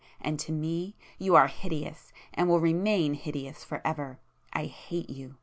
and 0.19 0.39
to 0.39 0.51
me 0.51 0.95
you 1.19 1.35
are 1.35 1.45
hideous, 1.45 2.11
and 2.33 2.49
will 2.49 2.59
remain 2.59 3.13
hideous 3.13 3.63
for 3.63 3.81
ever. 3.85 4.17
I 4.51 4.65
hate 4.65 5.11
you! 5.11 5.35